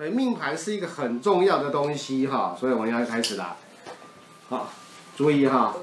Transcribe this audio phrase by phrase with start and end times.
[0.00, 3.54] 所以命盘是一个很重要的东西哈，所以我们要开始了。
[4.48, 4.72] 好，
[5.14, 5.76] 注意哈，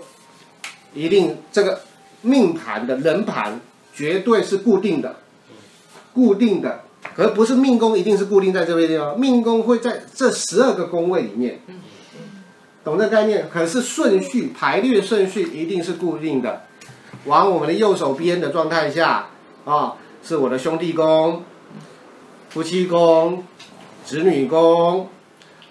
[0.91, 1.81] 一定这个
[2.23, 3.61] 命盘的人盘
[3.93, 5.17] 绝对是固定的，
[6.15, 6.81] 固定的，
[7.15, 11.59] 而不是命宫一定是固定在这边地方，命宫会在这十二个宫位里面，
[12.83, 13.47] 懂这概念？
[13.47, 16.63] 可是顺序排列顺序一定是固定的，
[17.25, 19.27] 往我们的右手边的状态下
[19.63, 21.43] 啊，是我的兄弟宫、
[22.49, 23.43] 夫妻宫。
[24.07, 25.09] 子女宫、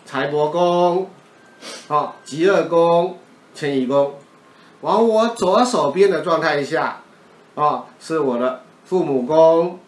[0.04, 1.08] 财帛宫，
[1.88, 3.16] 好，疾厄宫、
[3.54, 4.12] 迁移宫，
[4.82, 7.00] 往我左手边的状态下，
[7.54, 9.80] 啊，是我的父母宫、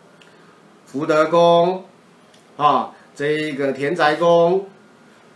[0.86, 1.84] 福德宫，
[2.56, 4.66] 啊，这一个田宅宫、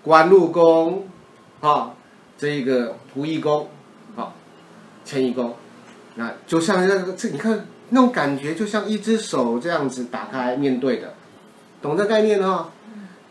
[0.02, 1.06] 官禄宫，
[1.60, 1.92] 啊，
[2.38, 3.68] 这一个仆役宫，
[4.16, 4.32] 好，
[5.04, 5.54] 迁移宫，
[6.14, 11.12] 那就像这个这你看那种感觉，就像一只手这样子打开面对的，
[11.82, 12.70] 懂这概念哈？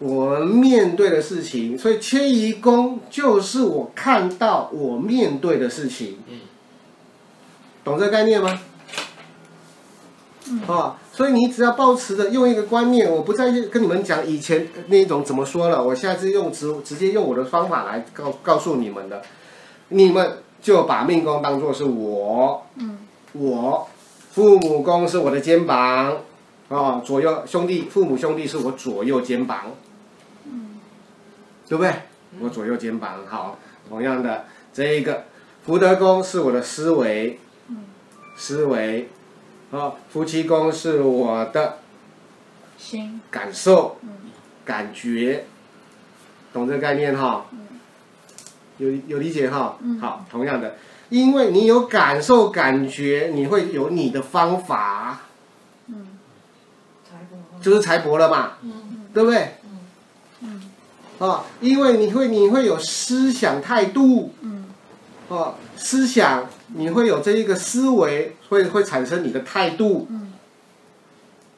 [0.04, 6.18] 我们面对的事情，所以迁移宫就是我看到我面对的事情，
[7.84, 8.60] 懂这个概念吗？
[10.50, 19.22] 嗯、啊，所以你只要保持着用一个观念，我不再跟你们讲以前那种怎么说了，我现在是用直直接用我的方法来告告诉你们的，
[19.90, 22.98] 你们就把命宫当做是我，嗯，
[23.34, 23.88] 我
[24.32, 26.18] 父母宫是我的肩膀，
[26.70, 29.66] 啊，左右兄弟父母兄弟是我左右肩膀。
[31.72, 31.94] 对不对？
[32.42, 35.24] 我左右肩膀好，同样的这一个
[35.66, 37.40] 福德宫是我的思维，
[38.36, 39.08] 思维，
[39.72, 41.78] 好，夫妻宫是我的
[42.78, 43.22] 心。
[43.32, 43.96] 感受，
[44.66, 45.46] 感觉，
[46.52, 47.46] 懂这个概念哈？
[48.78, 49.78] 有有理解哈？
[50.02, 50.76] 好，同样的，
[51.08, 55.22] 因为你有感受感觉，你会有你的方法，
[55.88, 56.20] 嗯。
[57.62, 58.58] 就是财帛了嘛，
[59.14, 59.56] 对不对？
[61.22, 64.66] 啊，因为你会你会有思想态度，嗯，
[65.28, 70.34] 哦，思想你会有这一个思维，会会产生你的态度，嗯，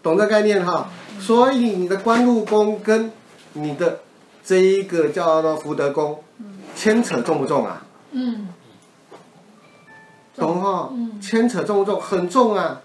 [0.03, 0.89] 懂这概念哈？
[1.17, 3.09] 所以你的官禄宫跟
[3.53, 4.01] 你的
[4.43, 6.21] 这一个叫做福德宫，
[6.75, 7.85] 牵扯重不重啊？
[8.11, 8.49] 嗯，
[10.35, 10.91] 懂哈？
[11.21, 12.01] 牵扯重不重？
[12.01, 12.81] 很重啊！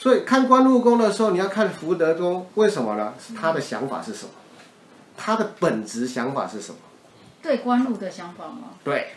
[0.00, 3.14] 所以看官禄宫的时候，你要看福德宫，为什么呢？
[3.40, 4.30] 他的想法是什么？
[5.16, 6.78] 他的本质想法是什么？
[7.42, 8.70] 对官禄的想法吗？
[8.82, 9.08] 对，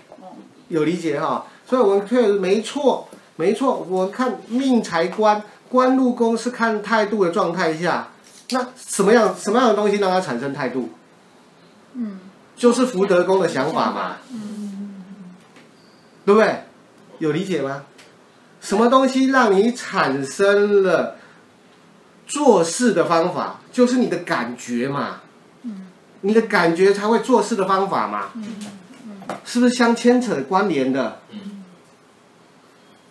[0.67, 1.45] 有理解哈。
[1.65, 3.85] 所以我们确实没错，没错。
[3.89, 8.09] 我看命财官官禄宫是看态度的状态下，
[8.49, 10.89] 那什么样什么样的东西让他产生态度？
[11.93, 12.19] 嗯，
[12.55, 14.17] 就是福德宫的想法嘛。
[14.31, 15.03] 嗯，
[16.25, 16.63] 对不对？
[17.19, 17.83] 有理解吗？
[18.59, 21.15] 什么东西让你产生了
[22.25, 23.61] 做事的方法？
[23.71, 25.21] 就是你的感觉嘛。
[26.21, 28.31] 你的感觉才会做事的方法嘛，
[29.45, 31.19] 是不是相牵扯关联的？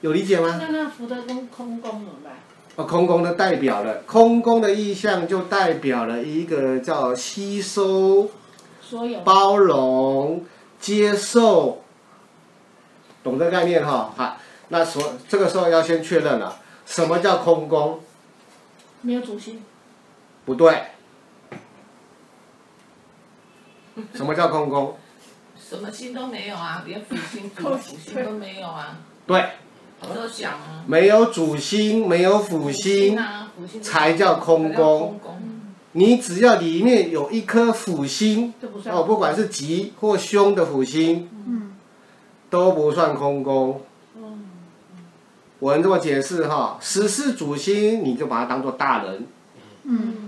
[0.03, 0.61] 有理解吗？
[0.61, 2.35] 那那福德宫空宫怎么办？
[2.77, 8.31] 哦，空宫的代表了空宫的意象，就代表了一个叫吸收、
[9.25, 10.45] 包容、
[10.79, 11.83] 接受，
[13.25, 14.13] 懂这个概念哈？
[14.17, 14.37] 好，
[14.69, 18.01] 那所这个时候要先确认了，什么叫空宫？
[19.01, 19.63] 没有主心。
[20.45, 20.83] 不对。
[24.15, 24.97] 什么叫空宫？
[25.59, 28.99] 什么星都没有啊，连辅 星、辅星都没有啊。
[29.27, 29.45] 对。
[30.01, 30.85] 我都想啊。
[30.87, 33.19] 没有主心，没有辅星，
[33.83, 35.19] 才叫空宫。
[35.93, 38.53] 你只要里面有一颗辅星，
[38.85, 41.29] 哦，不管是吉或凶的辅星，
[42.51, 43.81] 都不算空宫。
[45.59, 46.77] 我能这么解释哈？
[46.83, 49.27] 十四主星，你就把它当做大人。
[49.85, 50.26] 嗯。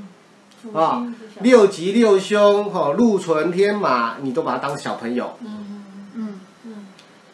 [0.74, 1.06] 啊。
[1.40, 5.38] 六吉六凶，哈，禄存天马，你都把它当小朋友。
[5.40, 5.84] 嗯
[6.16, 6.86] 嗯嗯。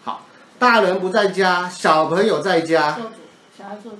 [0.02, 0.26] 好，
[0.58, 2.92] 大人不在家，小朋友在家。
[2.92, 3.16] 做主，
[3.56, 3.98] 小孩做主。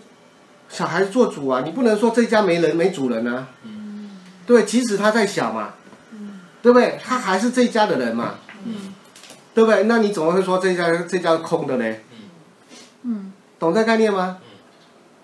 [0.68, 1.62] 小孩做主啊！
[1.64, 3.46] 你不能说这家没人没主人啊。
[3.62, 4.10] 嗯。
[4.46, 5.70] 对，即使他再小嘛。
[6.10, 6.40] 嗯。
[6.60, 7.00] 对不对？
[7.02, 8.34] 他还是这家的人嘛。
[8.66, 8.92] 嗯。
[9.54, 9.84] 对不对？
[9.84, 11.96] 那你怎么会说这家这家空的呢？
[13.04, 13.32] 嗯。
[13.58, 14.36] 懂这概念吗？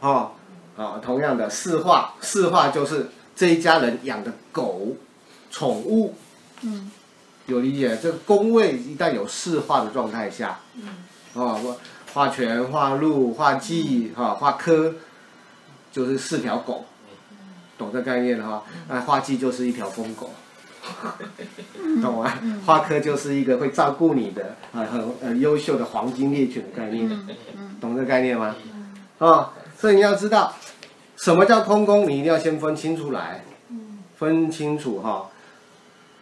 [0.01, 0.09] 嗯。
[0.09, 0.31] 哦，
[0.79, 3.11] 啊，同样的四化，四化就是。
[3.41, 4.95] 这一家人养的狗，
[5.51, 6.15] 宠物，
[6.61, 6.91] 嗯，
[7.47, 7.97] 有理解？
[7.97, 11.57] 这个宫位一旦有四化的状态下，嗯，啊，
[12.13, 14.93] 化权、化禄、化忌，哈，化科，
[15.91, 16.85] 就是四条狗，
[17.79, 18.63] 懂这概念哈？
[18.89, 20.35] 那化忌就是一条疯狗，
[22.03, 22.39] 懂吗？
[22.67, 27.09] 化科就是一个会照顾你的，啊，很呃优秀的黄金猎犬的概念，
[27.81, 28.55] 懂这概念吗？
[29.19, 30.55] 啊，所以你要知道。
[31.23, 32.09] 什么叫空宫？
[32.09, 33.45] 你一定要先分清楚来，
[34.17, 35.29] 分清楚哈。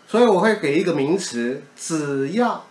[0.08, 2.64] 所以我会给一个名词，只要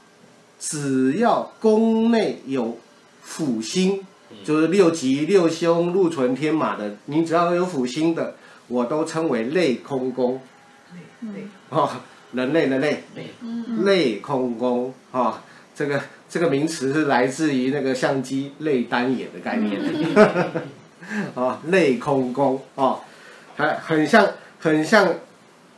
[0.60, 2.78] 只要宫内有
[3.22, 4.06] 辅星，
[4.44, 8.36] 就是六吉、六凶、禄存、天马的，你只要有辅星的，
[8.68, 10.42] 我都称为类空宫。
[11.70, 11.90] 哦，
[12.34, 13.04] 人类的类，
[13.86, 15.40] 类空宫哦，
[15.74, 19.80] 这个这个名词是来自于那个相机类单眼的概念。
[21.36, 23.00] 哦，类空宫啊，
[23.56, 24.28] 还很像
[24.60, 25.14] 很像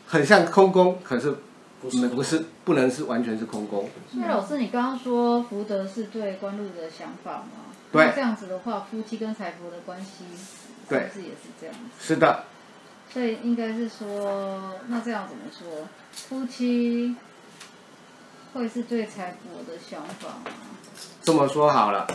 [0.07, 1.35] 很像空宫，可是
[1.81, 3.89] 不是不是不能是完全是空宫。
[4.11, 7.71] 所以老师，你刚刚说福德是对官禄的想法吗？
[7.91, 8.11] 对。
[8.15, 11.79] 这样子的话，夫妻跟财帛的关系是不是也是这样子？
[11.99, 12.43] 是的。
[13.11, 15.87] 所以应该是说，那这样怎么说？
[16.11, 17.15] 夫妻
[18.53, 20.51] 会是对财帛的想法吗？
[21.23, 22.07] 这么说好了。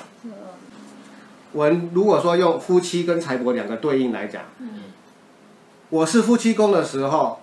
[1.55, 4.83] 我如果说用夫妻跟财帛两个对应来讲，嗯，
[5.89, 7.39] 我是夫妻宫的时候，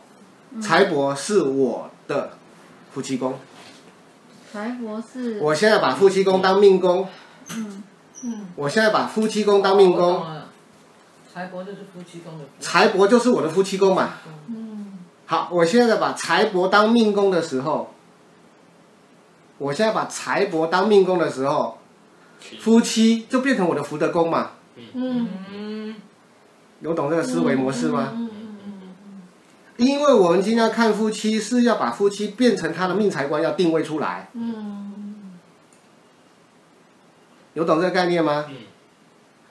[0.61, 2.31] 财帛是我的
[2.91, 3.35] 夫妻宫。
[4.51, 5.39] 财帛是。
[5.39, 7.07] 我现在把夫妻宫当命宫。
[7.55, 7.83] 嗯
[8.25, 8.47] 嗯。
[8.57, 10.25] 我现在把夫妻宫当命宫。
[11.33, 12.43] 财帛就是夫妻宫的。
[12.59, 14.15] 财帛就是我的夫妻宫嘛。
[14.49, 14.99] 嗯。
[15.25, 17.93] 好，我现在把财帛当命宫的时候，
[19.57, 21.77] 我现在把财帛当命宫的时候。
[22.59, 24.51] 夫妻就变成我的福德宫嘛，
[24.93, 25.95] 嗯，
[26.81, 28.13] 有懂这个思维模式吗？
[28.13, 28.91] 嗯嗯嗯
[29.77, 35.37] 嗯，因为我们今天要看夫妻，是要把夫妻变成他的命财官，要定位出来，嗯，
[37.53, 38.45] 有懂这个概念吗？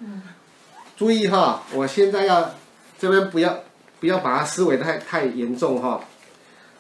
[0.01, 0.23] 嗯，
[0.97, 2.55] 注意哈，我现在要
[2.99, 3.61] 这边不要
[4.01, 6.01] 不要把它思维太太严重哈，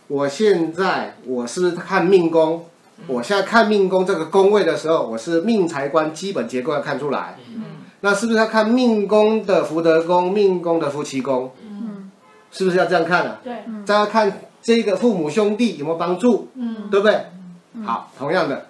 [0.09, 2.70] 我现在我是看命宫？
[3.07, 7.37] 我现在看命宫这个宫位的时候，我是命财官基本结构要看出来。
[7.55, 7.65] 嗯。
[8.03, 11.53] 那是不是要看命宫的福德宫、命宫的夫妻宫？
[11.63, 12.11] 嗯。
[12.51, 13.41] 是不是要这样看啊？
[13.43, 13.65] 对。
[13.85, 16.49] 再要看这个父母兄弟有没有帮助？
[16.55, 16.89] 嗯。
[16.91, 17.27] 对不对？
[17.75, 17.85] 嗯。
[17.85, 18.67] 好，同样的，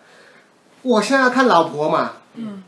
[0.83, 2.13] 我现在要看老婆嘛。
[2.35, 2.63] 嗯。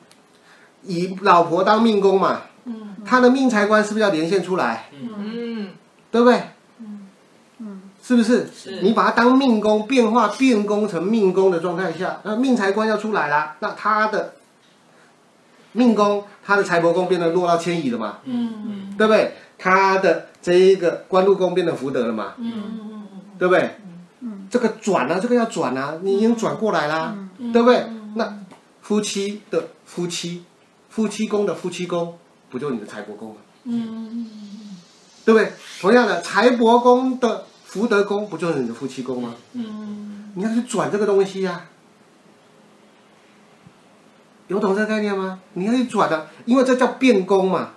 [0.83, 2.43] 以老婆当命宫嘛。
[2.65, 2.97] 嗯。
[3.05, 4.89] 他的命财官是不是要连线出来？
[5.01, 5.71] 嗯。
[6.11, 6.43] 对不对？
[8.13, 8.47] 是不是？
[8.55, 14.35] 是你把它当命宫变化变宫成命宫的状态下，那命财官要出来了，那他的
[15.73, 18.19] 命宫，他的财帛宫变得落到迁移了嘛？
[18.25, 19.33] 嗯嗯，对不对？
[19.57, 22.35] 他的这一个官禄宫变得福德了嘛？
[22.37, 23.71] 嗯嗯嗯对不对？
[24.21, 27.87] 嗯，这个转啊，这个要转啊，你已经转过来啦，嗯、对不对？
[28.17, 28.39] 那
[28.83, 30.45] 夫妻的夫妻，
[30.91, 32.19] 夫妻宫的夫妻宫，
[32.51, 33.37] 不就你的财帛宫吗？
[33.65, 34.77] 嗯嗯嗯
[35.25, 35.53] 对不对？
[35.81, 37.47] 同样的，财帛宫的。
[37.73, 39.35] 福德宫不就是你的夫妻宫吗？
[39.55, 41.71] 嗯，你要去转这个东西呀、啊，
[44.49, 45.41] 有懂这个概念吗？
[45.55, 47.71] 你要去转的，因为这叫变宫嘛。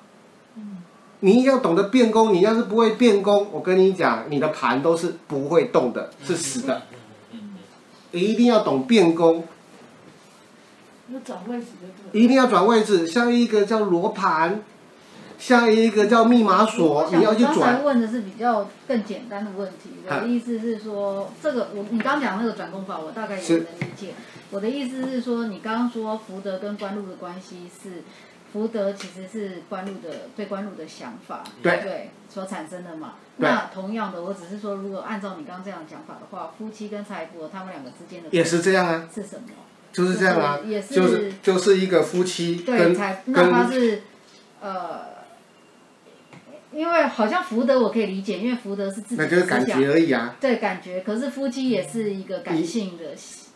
[0.57, 0.83] 嗯，
[1.21, 6.81] 你要懂得变宫，你要是不会变宫，我跟你讲，你的盘都是不会动的，是死的。
[8.11, 9.45] 你一定要懂变宫。
[11.07, 12.19] 要转位置的。
[12.19, 14.61] 一定要转位置，像一个叫罗盘。
[15.37, 17.59] 像一个叫密码锁，你要去转。
[17.59, 24.13] 刚才问的是比较更简单的问题，我的意思是说，这个我你刚讲那个转工法，我大概也能理解。
[24.51, 28.03] 我的意思是说，你刚刚说福德跟官禄的关系是，
[28.53, 33.15] 福德其实是官禄的对官禄的想法，对对所产生的嘛。
[33.37, 39.09] 那同样的，我只是说，如果按照你刚刚这样讲法的话，夫妻跟财帛他们两个之间的也是这样啊？
[39.13, 39.43] 是什么？
[39.91, 44.03] 就是这样啊，也是就是就是一个夫妻跟财，那他是
[44.61, 45.14] 呃。
[46.75, 50.35] 因为好像福德我可以理解，因为福德是自己的思想，那就是感觉而已啊。
[50.41, 50.99] 对，感觉。
[50.99, 53.05] 可是夫妻也是一个感性的。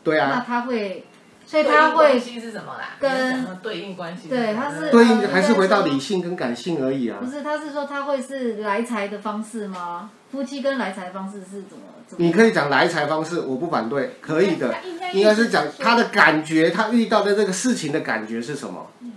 [0.03, 0.31] 对啊。
[0.33, 1.03] 那他会，
[1.45, 1.95] 所以他会。
[1.95, 2.95] 关系是什么啦？
[2.99, 4.29] 跟对应关系。
[4.29, 4.89] 对，他是。
[4.89, 7.19] 对应还是回到理性跟感性而已啊。
[7.21, 10.09] 不是，他是说他会是来财的方式吗？
[10.31, 11.83] 夫妻跟来财方式是怎么？
[12.17, 14.73] 你可以讲来财方式，我不反对，可以的。
[15.13, 18.87] 应该是讲他的感觉，他遇到的这个事情的感觉是什么？
[19.01, 19.11] 嗯。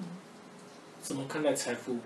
[1.01, 1.97] 怎么看待财富？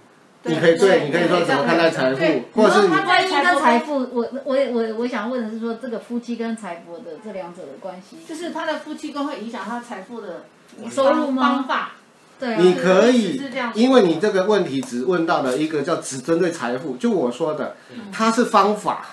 [0.46, 10.44] 你可以对，你可以说怎么看待财富，或者是他关系跟财富，我我我我想问的是说，这个夫妻跟财帛的这两者的关系，就是他的夫妻宫会影响他财富的
[10.90, 11.92] 收入方法。
[12.38, 13.40] 对，你可以，
[13.74, 17.76] 因为你这个问题只问到了一个叫只针对财富，就我说的，
[18.12, 19.06] 它是方法，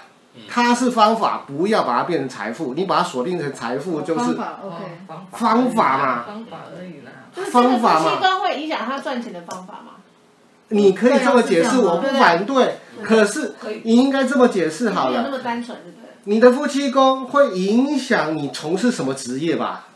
[0.50, 4.76] 它是方法，不要把它变成财富，你把它锁定成财富就是方法，OK，
[5.32, 7.12] 方法嘛，方法而已啦，
[7.50, 9.94] 方法嘛，夫妻宫会影响他赚钱的方法嘛。
[10.70, 12.76] 你可以这么解释，我不反对。
[13.02, 13.54] 可是
[13.84, 15.24] 你应该这么解释好了。
[15.24, 16.10] 那么单纯，对不对？
[16.26, 19.88] 你的夫妻宫会影响你从事什么职业吧？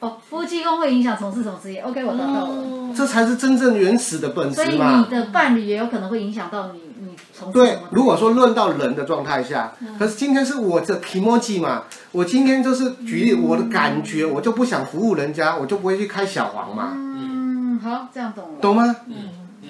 [0.00, 2.94] 哦，夫妻宫会影响从事什么职业？OK，我知道了。
[2.96, 4.64] 这才是真正原始的本质嘛。
[4.64, 16.94] 所以你的伴侣也有可能会影响到你，你从对，如果说论到人的状态下，可是今天是我的 kimoji 嘛，我今天就是举例我的感觉，我就不想服务人家，我就不会去开小黄嘛。
[16.96, 18.60] 嗯，好，这样懂了。
[18.60, 18.96] 懂吗？
[19.06, 19.14] 嗯，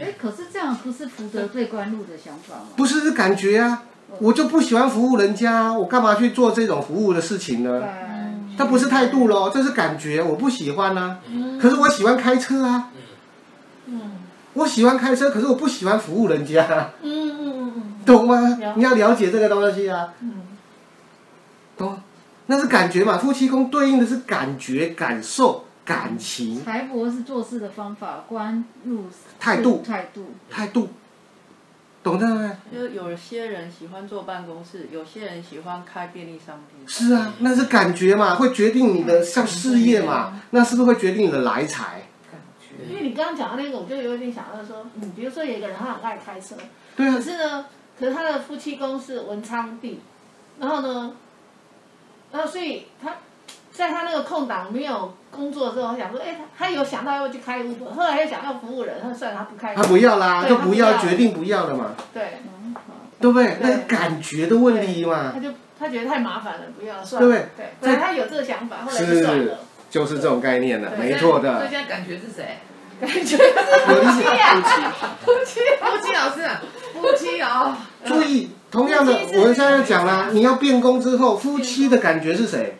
[0.00, 2.68] 哎，可是这样不是福德最官禄的想法吗？
[2.76, 3.82] 不是，是感觉啊，
[4.18, 7.82] 我就不喜欢服务人家，我干嘛去做这种服务的事情呢？
[8.56, 11.18] 它不是态度喽，这是感觉，我不喜欢啊。
[11.60, 12.90] 可是我喜欢开车啊。
[14.52, 16.90] 我喜欢开车，可是我不喜欢服务人家。
[17.02, 18.58] 嗯嗯嗯嗯，懂吗？
[18.74, 20.12] 你要了解这个东西啊。
[20.20, 20.42] 嗯，
[21.76, 21.96] 懂？
[22.46, 26.64] 那是感觉嘛，夫妻宫对应的是感觉、感受、感情。
[26.64, 29.06] 财帛是做事的方法，官禄
[29.40, 30.88] 态度，态度，态度。
[32.02, 32.50] 懂得没？
[32.72, 36.88] 就有些人喜欢坐办公室，有些人喜欢开便利商店。
[36.88, 42.04] 是啊，那是感觉嘛，会决定你的像事业嘛，那是不是会决定你的来财？
[42.88, 46.56] 因为你刚刚讲的那个，我就有点想到说，嗯，比如说有一个人他很爱开车，
[46.96, 47.66] 对啊，可是呢，
[47.98, 50.00] 可是他的夫妻宫是文昌帝，
[50.58, 51.14] 然后呢，
[52.32, 53.16] 然后所以他
[53.72, 59.74] 在他那个空档没有工作的时候，他想说，哎，他他有想到要去开 Uber，后来又想要服务人，他算了，他不开。
[59.74, 61.94] 他不要啦，就不要，决决定不要了嘛。
[62.12, 62.40] 对，
[63.20, 63.56] 对不对？
[63.60, 65.32] 那是感觉的问题嘛。
[65.34, 67.28] 他就他觉得太麻烦了，不要算了。
[67.28, 67.46] 对对？
[67.56, 69.58] 对，本来他有这个想法，后来就算了。
[69.90, 71.56] 就是这种概念了，没错的。
[71.58, 72.58] 所以现在感觉是谁？
[73.00, 74.62] 感觉是夫妻啊，
[75.24, 76.62] 夫妻，夫妻老师啊，
[76.92, 77.74] 夫妻哦。
[78.04, 82.79] 注意，同样的，我们现在要讲啦，你要变工之后，夫妻的感觉是谁？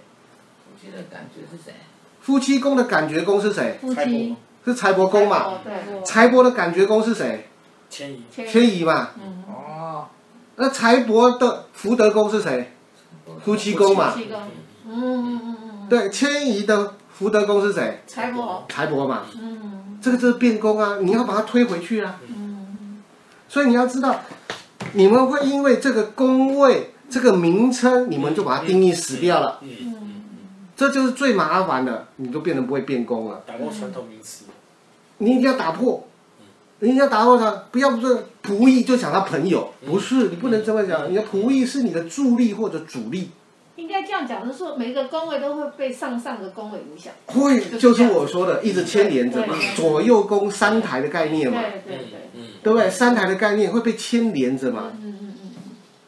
[0.90, 1.74] 夫妻的感觉是谁？
[2.20, 3.78] 夫妻宫的感觉宫是谁？
[3.80, 5.58] 夫妻是财帛宫嘛？
[5.64, 6.02] 对。
[6.04, 7.48] 财帛的感觉宫是谁？
[7.88, 8.22] 迁移。
[8.30, 9.10] 迁移嘛。
[9.22, 9.44] 嗯。
[9.48, 10.06] 哦。
[10.56, 12.72] 那财帛的福德宫是谁？
[13.44, 14.10] 夫妻宫嘛。
[14.10, 14.38] 夫妻宫。
[14.86, 15.88] 嗯嗯嗯嗯。
[15.88, 18.02] 对，迁移的福德宫是谁？
[18.06, 18.62] 财帛。
[18.68, 19.22] 财帛嘛。
[19.40, 19.98] 嗯。
[20.02, 22.20] 这个就是变宫啊，你要把它推回去啊。
[22.28, 23.02] 嗯
[23.48, 24.14] 所以你要知道，
[24.92, 29.58] 你们会因为这个宫位、这个名称，你们就把它定义死掉了。
[30.80, 33.42] 这就是最麻烦的，你都变成不会变宫了。
[33.46, 34.46] 打破传统名词。
[35.18, 36.08] 你一定要打破，
[36.78, 41.10] 你一定要打破它，不要说仆役就想他朋友，不是，你不能这么讲。
[41.10, 43.28] 你的仆役是你的助力或者主力。
[43.76, 47.12] 应该这样讲，就是说每一个宫位都会被上上的宫位影响。
[47.26, 51.60] 会，就是我说的，一直牵连着嘛，左右宫三台的概念嘛。
[51.60, 52.42] 对对对。
[52.62, 52.88] 对不对？
[52.88, 54.92] 三台的概念会被牵连着嘛。
[55.02, 55.50] 嗯嗯嗯。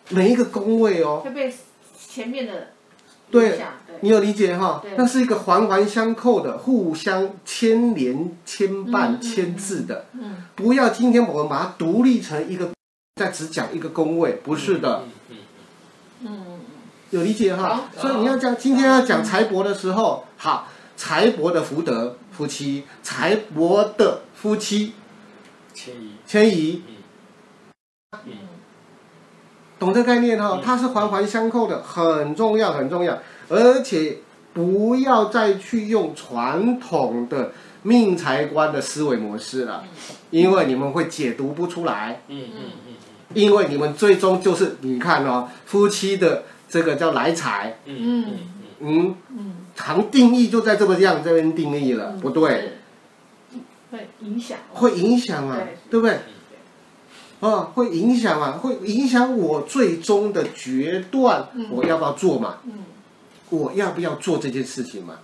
[0.09, 1.21] 每一个宫位哦。
[1.23, 1.53] 会被
[2.09, 2.69] 前面的。
[3.33, 3.61] 对。
[4.05, 4.83] 你有理解哈？
[4.97, 10.07] 那是一个环环相扣的，互相牵连、牵绊、牵制的。
[10.13, 10.45] 嗯。
[10.57, 12.71] 不要今天我们把它独立成一个，
[13.15, 15.05] 再只讲一个宫位，不是的。
[16.21, 16.61] 嗯。
[17.11, 24.95] 有理解哈，所以你要讲今天要讲财帛的时候，好，财帛的福德夫妻，财帛的夫妻，
[25.75, 26.83] 迁移，迁移，
[29.83, 34.19] 懂这概念哈，它是环环相扣的，很重要很重要，而且
[34.55, 37.51] 不要再去用传统的
[37.83, 39.83] 命财官的思维模式了，
[40.31, 42.95] 因为你们会解读不出来，嗯嗯嗯，
[43.35, 46.45] 因为你们最终就是你看哦，夫妻的。
[46.73, 48.27] 这个叫来财，嗯嗯。
[48.81, 49.53] 嗯，嗯。
[49.77, 52.79] 常定义就在这个样这边定义了，不对，
[53.91, 55.59] 会影响，会影响啊，
[55.91, 56.21] 对不对？
[57.43, 62.59] 哦，会影响啊，会影响我最终的决断，我要不要做嘛？
[63.51, 65.15] 我要不要做这件事情嘛？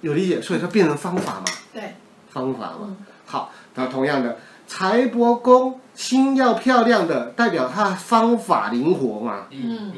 [0.00, 1.44] 有理解，所以它变成方法嘛？
[1.74, 1.94] 对，
[2.30, 2.96] 方法嘛。
[3.26, 4.38] 好，那同样的。
[4.66, 9.48] 财帛宫星要漂亮的，代表他方法灵活嘛？
[9.50, 9.92] 嗯，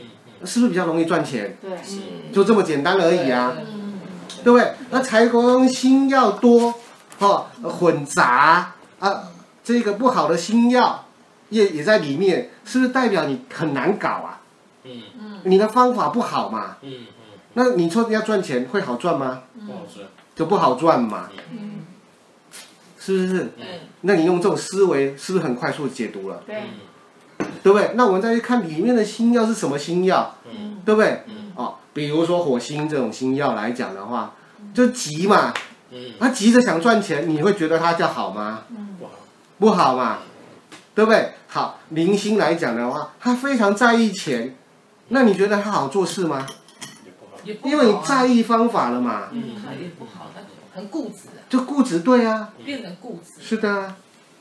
[0.44, 1.56] 是不是比较容易赚钱？
[1.62, 1.78] 对，
[2.32, 3.52] 就这么简单而已啊，
[4.42, 4.72] 对不对？
[4.90, 6.74] 那财帛宫星要多，
[7.20, 9.22] 哦，混杂啊，
[9.64, 11.06] 这个不好的星曜
[11.48, 14.40] 也也在里面，是不是代表你很难搞啊？
[14.84, 16.76] 嗯嗯，你的方法不好嘛？
[16.82, 17.06] 嗯嗯，
[17.54, 19.42] 那你说你要赚钱会好赚吗？
[19.66, 20.06] 不好赚，
[20.36, 21.30] 就不好赚嘛。
[21.50, 21.80] 嗯，
[23.00, 23.42] 是不是？
[23.56, 23.64] 嗯。
[24.02, 26.42] 那你用这种思维是不是很快速解读了？
[26.46, 26.64] 对，
[27.62, 27.92] 对不对？
[27.94, 31.22] 那我们再去看里面的星药是什么星药，嗯，对不对？
[31.26, 34.34] 嗯，哦，比如说火星这种星药来讲的话，
[34.74, 35.54] 就急嘛，
[35.90, 38.64] 嗯，他急着想赚钱，你会觉得他叫好吗？
[38.68, 39.12] 嗯，不好，
[39.64, 40.18] 不好嘛，
[40.94, 41.32] 对不对？
[41.48, 44.54] 好，明星来讲的话，他非常在意钱，
[45.08, 46.46] 那你觉得他好做事吗？
[47.44, 49.28] 也不好，因为你在意方法了嘛。
[49.32, 50.42] 嗯，他也不好，他
[50.78, 51.30] 很固执。
[51.48, 53.40] 就固执，对啊，变成固执。
[53.40, 53.94] 是的，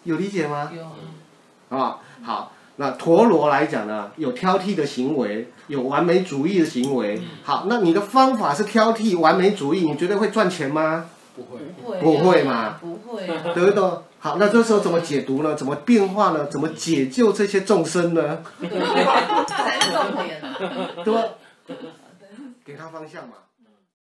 [0.04, 0.70] 有理解吗？
[0.76, 1.78] 有。
[1.78, 7.22] 啊，好，那陀螺来讲呢，有挑剔的行为，有完美主义的行为。
[7.44, 11.06] 好，那你的方法是挑剔、完美主义，你觉得会赚钱吗？
[11.34, 12.76] 不会，不会，不会嘛？
[12.82, 13.90] 不会，对不对？
[14.24, 15.54] 好，那这时候怎么解读呢？
[15.54, 16.48] 怎么变化呢？
[16.48, 18.42] 怎么解救这些众生呢？
[18.62, 18.70] 这
[19.54, 20.42] 才是重点。
[21.04, 21.24] 对吧？
[22.64, 23.34] 给他方向嘛。